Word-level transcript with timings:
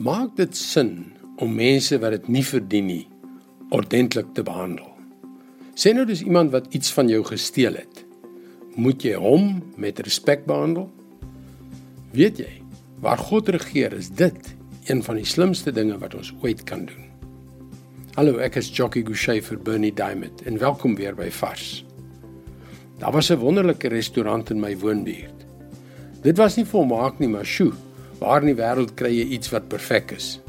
Maak 0.00 0.30
dit 0.38 0.54
sin 0.56 1.10
om 1.44 1.50
mense 1.52 1.98
wat 2.00 2.14
dit 2.14 2.28
nie 2.32 2.44
verdien 2.48 2.86
nie 2.88 3.02
ordentlik 3.76 4.30
te 4.32 4.40
behandel. 4.40 4.86
Sê 5.76 5.92
nou 5.92 6.06
dis 6.08 6.22
iemand 6.24 6.54
wat 6.54 6.70
iets 6.72 6.88
van 6.96 7.10
jou 7.12 7.20
gesteel 7.28 7.76
het. 7.76 8.00
Moet 8.80 9.04
jy 9.04 9.18
hom 9.20 9.58
met 9.76 10.00
respek 10.00 10.46
behandel? 10.48 10.86
Weet 12.16 12.40
jy, 12.40 12.48
waar 13.04 13.20
God 13.20 13.52
regeer 13.52 13.92
is 13.98 14.08
dit 14.08 14.40
een 14.88 15.04
van 15.04 15.20
die 15.20 15.28
slimste 15.28 15.68
dinge 15.76 16.00
wat 16.00 16.16
ons 16.16 16.32
ooit 16.40 16.64
kan 16.64 16.88
doen. 16.88 17.04
Hallo, 18.16 18.40
ek 18.40 18.56
is 18.56 18.72
Jockey 18.72 19.04
Gouchee 19.04 19.44
vir 19.44 19.60
Bernie 19.60 19.92
Diamond 19.92 20.40
en 20.48 20.56
welkom 20.64 20.96
weer 20.96 21.12
by 21.12 21.28
Vars. 21.28 21.84
Daar 23.04 23.12
was 23.12 23.28
'n 23.28 23.36
wonderlike 23.36 23.92
restaurant 23.92 24.48
in 24.50 24.60
my 24.60 24.72
woonbuurt. 24.78 25.44
Dit 26.22 26.36
was 26.40 26.56
nie 26.56 26.64
volmaak 26.64 27.18
nie, 27.18 27.28
maar 27.28 27.44
sjoe, 27.44 27.72
Waar 28.20 28.44
in 28.44 28.52
die 28.52 28.58
wêreld 28.58 28.92
kry 29.00 29.10
jy 29.14 29.26
iets 29.36 29.48
wat 29.54 29.70
perfek 29.72 30.12
is? 30.12 30.40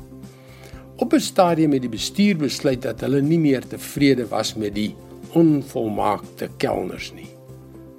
Op 0.99 1.13
'n 1.13 1.19
stadium 1.19 1.71
het 1.71 1.81
die 1.81 1.89
bestuur 1.89 2.37
besluit 2.37 2.81
dat 2.81 3.01
hulle 3.01 3.21
nie 3.21 3.39
meer 3.39 3.63
tevrede 3.67 4.27
was 4.27 4.55
met 4.55 4.75
die 4.75 4.95
onvolmaakte 5.33 6.49
kelners 6.57 7.11
nie. 7.13 7.29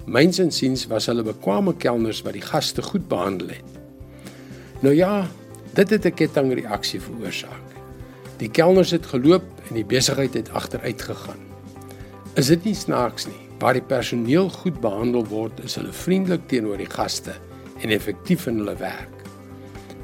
Myns 0.05 0.39
en 0.39 0.51
siens 0.51 0.87
was 0.87 1.05
hulle 1.05 1.23
bekwame 1.23 1.73
kelners 1.75 2.21
wat 2.21 2.33
die 2.33 2.45
gaste 2.45 2.81
goed 2.81 3.07
behandel 3.07 3.47
het. 3.47 3.69
Nou 4.79 4.95
ja, 4.95 5.27
dit 5.73 5.89
het 5.89 6.05
'n 6.05 6.13
kettingreaksie 6.13 7.01
veroorsaak. 7.01 7.67
Die 8.37 8.49
kelners 8.49 8.91
het 8.91 9.05
geloop 9.05 9.43
en 9.69 9.75
die 9.75 9.85
besigheid 9.85 10.33
het 10.33 10.49
agteruit 10.49 11.01
gegaan. 11.01 11.41
Is 12.35 12.47
dit 12.47 12.63
nie 12.63 12.75
snaaks 12.75 13.25
nie? 13.25 13.43
Waar 13.59 13.73
die 13.73 13.81
personeel 13.81 14.49
goed 14.49 14.81
behandel 14.81 15.25
word, 15.25 15.63
is 15.63 15.75
hulle 15.75 15.93
vriendelik 15.93 16.47
teenoor 16.47 16.77
die 16.77 16.89
gaste 16.89 17.33
en 17.81 17.89
effektief 17.89 18.47
in 18.47 18.57
hulle 18.57 18.75
werk. 18.75 19.22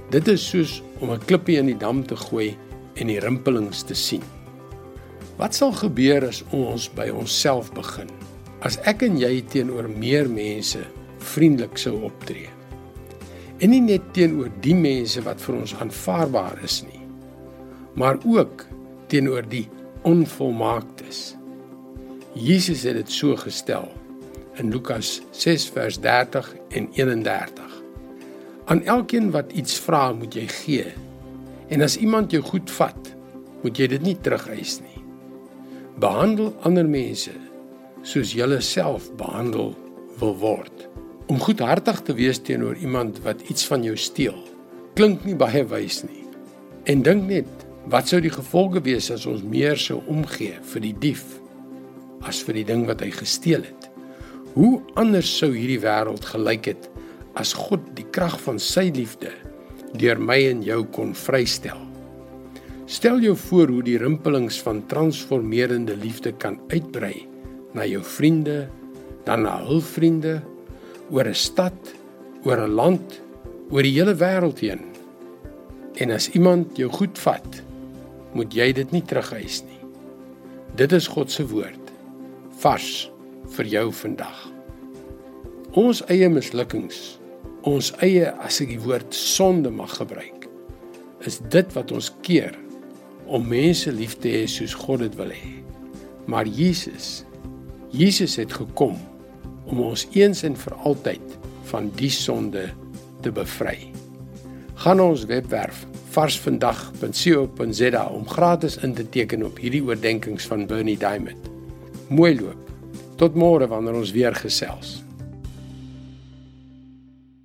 Dit 0.09 0.27
is 0.27 0.41
soos 0.41 0.79
om 0.99 1.11
'n 1.11 1.25
klippie 1.25 1.57
in 1.57 1.67
die 1.69 1.77
dam 1.77 2.01
te 2.05 2.15
gooi 2.15 2.57
en 2.95 3.07
die 3.07 3.19
rimpelings 3.19 3.83
te 3.83 3.93
sien. 3.93 4.23
Wat 5.37 5.55
sal 5.55 5.71
gebeur 5.71 6.25
as 6.27 6.43
ons 6.49 6.89
by 6.89 7.09
onsself 7.09 7.69
begin? 7.73 8.09
As 8.59 8.79
ek 8.89 9.03
en 9.05 9.17
jy 9.17 9.41
teenoor 9.41 9.89
meer 9.89 10.29
mense 10.29 10.79
vriendelik 11.19 11.77
sou 11.77 12.01
optree. 12.03 12.49
En 13.59 13.69
nie 13.69 13.81
net 13.81 14.01
teenoor 14.13 14.49
die 14.61 14.75
mense 14.75 15.21
wat 15.21 15.41
vir 15.41 15.55
ons 15.55 15.75
aanvaarbaar 15.75 16.63
is 16.63 16.83
nie, 16.83 17.01
maar 17.93 18.17
ook 18.25 18.65
teenoor 19.07 19.45
die 19.47 19.67
onvolmaaktes. 20.01 21.35
Jesus 22.33 22.83
het 22.83 22.95
dit 22.95 23.11
so 23.11 23.35
gestel 23.35 23.91
in 24.57 24.71
Lukas 24.71 25.21
6 25.31 25.69
vers 25.69 25.99
30 25.99 26.55
en 26.69 26.89
31. 26.93 27.68
Aan 28.69 28.83
elkeen 28.85 29.31
wat 29.33 29.51
iets 29.51 29.79
vra, 29.81 30.11
moet 30.13 30.35
jy 30.37 30.45
gee. 30.47 30.85
En 31.73 31.81
as 31.81 31.95
iemand 31.97 32.31
jou 32.31 32.43
goed 32.45 32.69
vat, 32.71 33.07
moet 33.63 33.77
jy 33.81 33.87
dit 33.95 34.03
nie 34.05 34.13
terugeis 34.21 34.75
nie. 34.83 35.01
Behandel 35.99 36.51
ander 36.67 36.85
mense 36.85 37.33
soos 38.05 38.35
jy 38.37 38.45
self 38.61 39.09
behandel 39.17 39.73
wil 40.21 40.35
word. 40.37 40.85
Om 41.27 41.41
goedhartig 41.41 42.03
te 42.05 42.13
wees 42.13 42.39
teenoor 42.39 42.77
iemand 42.77 43.17
wat 43.25 43.41
iets 43.49 43.65
van 43.67 43.83
jou 43.83 43.97
steel, 43.97 44.37
klink 44.93 45.25
nie 45.25 45.35
baie 45.35 45.65
wys 45.65 46.03
nie. 46.05 46.27
En 46.85 47.01
dink 47.01 47.25
net, 47.25 47.49
wat 47.89 48.07
sou 48.07 48.21
die 48.21 48.33
gevolge 48.33 48.81
wees 48.85 49.09
as 49.11 49.25
ons 49.25 49.41
meer 49.41 49.77
sou 49.77 49.99
omgee 50.07 50.61
vir 50.61 50.81
die 50.85 50.93
dief 50.93 51.25
as 52.21 52.43
vir 52.43 52.59
die 52.59 52.67
ding 52.67 52.85
wat 52.85 53.01
hy 53.01 53.09
gesteel 53.15 53.65
het? 53.65 53.89
Hoe 54.53 54.81
anders 54.99 55.29
sou 55.39 55.49
hierdie 55.55 55.81
wêreld 55.81 56.25
gelyk 56.25 56.69
het 56.69 56.89
as 57.33 57.53
God 57.53 57.83
die 57.97 58.07
krag 58.11 58.39
van 58.41 58.59
sy 58.59 58.89
liefde 58.95 59.31
deur 59.97 60.19
my 60.21 60.37
en 60.49 60.61
jou 60.65 60.83
kon 60.93 61.15
vrystel. 61.17 61.77
Stel 62.89 63.21
jou 63.21 63.35
voor 63.37 63.69
hoe 63.69 63.83
die 63.85 63.97
rimpelings 64.01 64.59
van 64.65 64.81
transformerende 64.89 65.95
liefde 65.97 66.33
kan 66.41 66.57
uitbrei 66.71 67.27
na 67.77 67.85
jou 67.85 68.01
vriende, 68.03 68.67
dan 69.25 69.45
na 69.45 69.59
hul 69.65 69.81
vriende, 69.81 70.39
oor 71.09 71.27
'n 71.27 71.35
stad, 71.35 71.93
oor 72.45 72.57
'n 72.57 72.73
land, 72.73 73.21
oor 73.69 73.83
die 73.83 73.93
hele 73.93 74.15
wêreld 74.15 74.59
heen. 74.59 74.81
En 75.97 76.11
as 76.11 76.29
iemand 76.29 76.77
jou 76.77 76.89
goed 76.89 77.17
vat, 77.17 77.61
moet 78.33 78.53
jy 78.53 78.71
dit 78.73 78.91
nie 78.91 79.01
terugeis 79.01 79.63
nie. 79.63 79.79
Dit 80.75 80.91
is 80.91 81.07
God 81.07 81.31
se 81.31 81.45
woord 81.47 81.91
vars 82.61 83.11
vir 83.55 83.65
jou 83.65 83.91
vandag. 83.91 84.51
Ons 85.73 86.01
eie 86.09 86.29
mislukkings 86.29 87.19
ons 87.67 87.91
eie 88.05 88.29
as 88.45 88.61
ek 88.63 88.69
die 88.71 88.81
woord 88.83 89.15
sonde 89.15 89.71
mag 89.73 89.91
gebruik 89.99 90.47
is 91.27 91.39
dit 91.51 91.73
wat 91.75 91.91
ons 91.91 92.11
keer 92.23 92.55
om 93.27 93.47
mense 93.51 93.91
lief 93.91 94.15
te 94.23 94.31
hê 94.31 94.45
soos 94.49 94.73
God 94.73 95.03
dit 95.03 95.15
wil 95.19 95.33
hê. 95.35 95.51
Maar 96.31 96.47
Jesus 96.47 97.25
Jesus 97.91 98.37
het 98.39 98.53
gekom 98.53 98.95
om 99.69 99.81
ons 99.83 100.07
eens 100.15 100.43
en 100.45 100.55
vir 100.57 100.75
altyd 100.87 101.37
van 101.69 101.89
die 101.97 102.11
sonde 102.13 102.69
te 103.25 103.31
bevry. 103.33 103.91
Gaan 104.79 105.01
ons 105.03 105.25
webwerf 105.29 105.85
varsvandag.co.za 106.13 108.05
om 108.07 108.29
gratis 108.29 108.77
in 108.85 108.93
te 108.97 109.05
teken 109.09 109.43
op 109.45 109.59
hierdie 109.61 109.83
oordeenkings 109.85 110.47
van 110.49 110.65
Bernie 110.69 110.97
Diamond. 110.97 111.51
Mooi 112.09 112.33
loop. 112.39 112.71
Tot 113.19 113.35
môre 113.37 113.67
wanneer 113.69 113.99
ons 113.99 114.15
weer 114.15 114.35
gesels. 114.37 115.08